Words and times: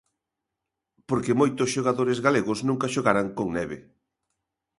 Porque 1.09 1.37
moitos 1.39 1.71
xogadores 1.75 2.19
galegos 2.25 2.59
nunca 2.67 2.91
xogaran 2.95 3.27
con 3.37 3.47
neve. 3.57 3.77